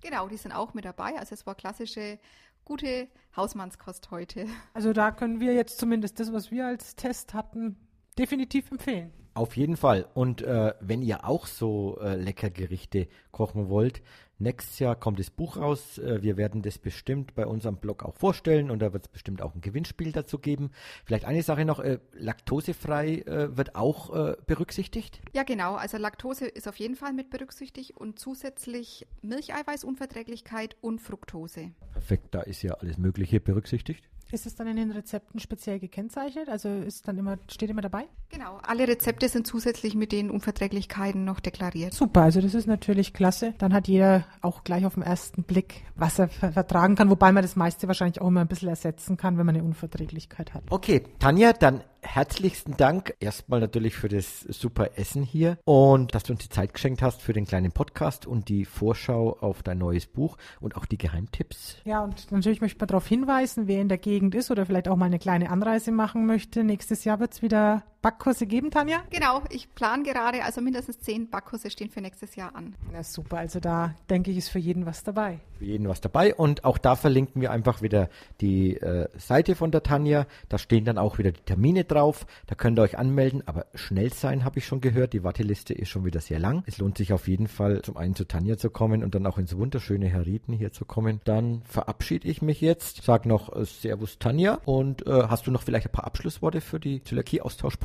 Genau, 0.00 0.28
die 0.28 0.36
sind 0.36 0.52
auch 0.52 0.74
mit 0.74 0.84
dabei. 0.84 1.18
Also 1.18 1.34
es 1.34 1.46
war 1.46 1.54
klassische, 1.54 2.18
gute 2.64 3.08
Hausmannskost 3.36 4.10
heute. 4.10 4.46
Also 4.74 4.92
da 4.92 5.10
können 5.10 5.40
wir 5.40 5.54
jetzt 5.54 5.78
zumindest 5.78 6.18
das, 6.18 6.32
was 6.32 6.50
wir 6.50 6.66
als 6.66 6.96
Test 6.96 7.34
hatten, 7.34 7.76
definitiv 8.18 8.70
empfehlen. 8.70 9.12
Auf 9.34 9.56
jeden 9.56 9.76
Fall. 9.76 10.06
Und 10.14 10.42
äh, 10.42 10.74
wenn 10.80 11.00
ihr 11.00 11.26
auch 11.26 11.46
so 11.46 11.98
äh, 12.02 12.16
lecker 12.16 12.50
Gerichte 12.50 13.08
kochen 13.30 13.70
wollt, 13.70 14.02
nächstes 14.38 14.78
Jahr 14.78 14.94
kommt 14.94 15.18
das 15.18 15.30
Buch 15.30 15.56
raus. 15.56 15.96
Äh, 15.96 16.22
wir 16.22 16.36
werden 16.36 16.60
das 16.60 16.78
bestimmt 16.78 17.34
bei 17.34 17.46
unserem 17.46 17.76
Blog 17.76 18.02
auch 18.02 18.14
vorstellen 18.14 18.70
und 18.70 18.80
da 18.80 18.92
wird 18.92 19.06
es 19.06 19.08
bestimmt 19.08 19.40
auch 19.40 19.54
ein 19.54 19.62
Gewinnspiel 19.62 20.12
dazu 20.12 20.38
geben. 20.38 20.70
Vielleicht 21.06 21.24
eine 21.24 21.42
Sache 21.42 21.64
noch, 21.64 21.80
äh, 21.80 21.98
laktosefrei 22.12 23.20
äh, 23.20 23.56
wird 23.56 23.74
auch 23.74 24.14
äh, 24.14 24.36
berücksichtigt? 24.46 25.22
Ja, 25.32 25.44
genau. 25.44 25.76
Also 25.76 25.96
Laktose 25.96 26.46
ist 26.46 26.68
auf 26.68 26.76
jeden 26.76 26.96
Fall 26.96 27.14
mit 27.14 27.30
berücksichtigt 27.30 27.96
und 27.96 28.18
zusätzlich 28.18 29.06
Milcheiweißunverträglichkeit 29.22 30.76
und 30.82 31.00
Fructose. 31.00 31.72
Perfekt, 31.92 32.34
da 32.34 32.42
ist 32.42 32.62
ja 32.62 32.74
alles 32.74 32.98
Mögliche 32.98 33.40
berücksichtigt. 33.40 34.04
Ist 34.32 34.46
es 34.46 34.54
dann 34.54 34.66
in 34.66 34.76
den 34.76 34.90
Rezepten 34.90 35.40
speziell 35.40 35.78
gekennzeichnet? 35.78 36.48
Also 36.48 36.70
ist 36.70 37.06
dann 37.06 37.18
immer, 37.18 37.36
steht 37.50 37.68
immer 37.68 37.82
dabei? 37.82 38.06
Genau, 38.30 38.58
alle 38.62 38.88
Rezepte 38.88 39.28
sind 39.28 39.46
zusätzlich 39.46 39.94
mit 39.94 40.10
den 40.10 40.30
Unverträglichkeiten 40.30 41.22
noch 41.22 41.38
deklariert. 41.38 41.92
Super, 41.92 42.22
also 42.22 42.40
das 42.40 42.54
ist 42.54 42.66
natürlich 42.66 43.12
klasse. 43.12 43.52
Dann 43.58 43.74
hat 43.74 43.88
jeder 43.88 44.24
auch 44.40 44.64
gleich 44.64 44.86
auf 44.86 44.94
den 44.94 45.02
ersten 45.02 45.42
Blick, 45.42 45.82
was 45.96 46.18
er 46.18 46.28
vertragen 46.28 46.94
kann, 46.94 47.10
wobei 47.10 47.30
man 47.30 47.42
das 47.42 47.56
meiste 47.56 47.88
wahrscheinlich 47.88 48.22
auch 48.22 48.28
immer 48.28 48.40
ein 48.40 48.48
bisschen 48.48 48.70
ersetzen 48.70 49.18
kann, 49.18 49.36
wenn 49.36 49.44
man 49.44 49.54
eine 49.54 49.64
Unverträglichkeit 49.64 50.54
hat. 50.54 50.64
Okay, 50.70 51.04
Tanja, 51.18 51.52
dann 51.52 51.84
herzlichsten 52.02 52.76
Dank 52.76 53.14
erstmal 53.20 53.60
natürlich 53.60 53.94
für 53.94 54.08
das 54.08 54.40
super 54.40 54.98
Essen 54.98 55.22
hier 55.22 55.58
und 55.64 56.14
dass 56.14 56.24
du 56.24 56.32
uns 56.32 56.42
die 56.42 56.48
Zeit 56.48 56.74
geschenkt 56.74 57.00
hast 57.00 57.22
für 57.22 57.32
den 57.32 57.46
kleinen 57.46 57.72
Podcast 57.72 58.26
und 58.26 58.48
die 58.48 58.64
Vorschau 58.64 59.38
auf 59.40 59.62
dein 59.62 59.78
neues 59.78 60.06
Buch 60.06 60.36
und 60.60 60.76
auch 60.76 60.84
die 60.84 60.98
Geheimtipps. 60.98 61.76
Ja, 61.84 62.02
und 62.02 62.30
natürlich 62.30 62.60
möchte 62.60 62.76
ich 62.76 62.80
mal 62.80 62.86
darauf 62.86 63.06
hinweisen, 63.06 63.66
wer 63.68 63.80
in 63.80 63.88
der 63.88 63.98
Gegend 63.98 64.34
ist 64.34 64.50
oder 64.50 64.66
vielleicht 64.66 64.88
auch 64.88 64.96
mal 64.96 65.06
eine 65.06 65.18
kleine 65.18 65.50
Anreise 65.50 65.92
machen 65.92 66.26
möchte. 66.26 66.64
Nächstes 66.64 67.04
Jahr 67.04 67.20
wird 67.20 67.32
es 67.32 67.42
wieder 67.42 67.84
Backkurse 68.02 68.46
geben, 68.46 68.72
Tanja? 68.72 69.04
Genau, 69.10 69.42
ich 69.48 69.72
plane 69.76 70.02
gerade, 70.02 70.42
also 70.42 70.60
mindestens 70.60 71.00
zehn 71.00 71.30
Backkurse 71.30 71.70
stehen 71.70 71.88
für 71.88 72.00
nächstes 72.00 72.34
Jahr 72.34 72.56
an. 72.56 72.74
Na 72.92 73.04
super, 73.04 73.38
also 73.38 73.60
da 73.60 73.94
denke 74.10 74.32
ich, 74.32 74.38
ist 74.38 74.48
für 74.48 74.58
jeden 74.58 74.86
was 74.86 75.04
dabei. 75.04 75.38
Für 75.58 75.64
jeden 75.66 75.88
was 75.88 76.00
dabei 76.00 76.34
und 76.34 76.64
auch 76.64 76.78
da 76.78 76.96
verlinken 76.96 77.40
wir 77.40 77.52
einfach 77.52 77.80
wieder 77.80 78.08
die 78.40 78.76
äh, 78.76 79.08
Seite 79.16 79.54
von 79.54 79.70
der 79.70 79.84
Tanja. 79.84 80.26
Da 80.48 80.58
stehen 80.58 80.84
dann 80.84 80.98
auch 80.98 81.18
wieder 81.18 81.30
die 81.30 81.42
Termine 81.42 81.84
drauf. 81.84 82.26
Da 82.48 82.56
könnt 82.56 82.76
ihr 82.80 82.82
euch 82.82 82.98
anmelden, 82.98 83.46
aber 83.46 83.66
schnell 83.74 84.12
sein, 84.12 84.44
habe 84.44 84.58
ich 84.58 84.66
schon 84.66 84.80
gehört. 84.80 85.12
Die 85.12 85.22
Warteliste 85.22 85.72
ist 85.72 85.88
schon 85.88 86.04
wieder 86.04 86.20
sehr 86.20 86.40
lang. 86.40 86.64
Es 86.66 86.78
lohnt 86.78 86.98
sich 86.98 87.12
auf 87.12 87.28
jeden 87.28 87.46
Fall, 87.46 87.82
zum 87.82 87.96
einen 87.96 88.16
zu 88.16 88.24
Tanja 88.24 88.56
zu 88.56 88.70
kommen 88.70 89.04
und 89.04 89.14
dann 89.14 89.26
auch 89.26 89.38
ins 89.38 89.56
wunderschöne 89.56 90.08
Herrieden 90.08 90.52
hier 90.54 90.72
zu 90.72 90.84
kommen. 90.84 91.20
Dann 91.22 91.62
verabschiede 91.66 92.26
ich 92.26 92.42
mich 92.42 92.60
jetzt, 92.60 93.04
sag 93.04 93.26
noch 93.26 93.54
äh, 93.54 93.64
Servus 93.64 94.18
Tanja 94.18 94.58
und 94.64 95.06
äh, 95.06 95.28
hast 95.28 95.46
du 95.46 95.52
noch 95.52 95.62
vielleicht 95.62 95.86
ein 95.86 95.92
paar 95.92 96.06
Abschlussworte 96.06 96.60
für 96.60 96.80
die 96.80 97.04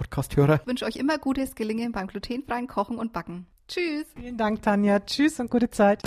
Zöliakie-Austausch-Podcast-Hörer? 0.10 0.60
Ich 0.62 0.68
wünsche 0.68 0.86
euch 0.86 0.96
immer 0.96 1.18
gutes 1.18 1.56
Gelingen 1.56 1.92
beim 1.92 2.08
glutenfreien 2.08 2.68
Kochen 2.68 2.98
und 2.98 3.14
Backen. 3.14 3.46
Tschüss. 3.68 4.06
Vielen 4.16 4.38
Dank, 4.38 4.62
Tanja. 4.62 5.00
Tschüss 5.00 5.40
und 5.40 5.52
gute 5.52 5.70
Zeit. 5.70 6.02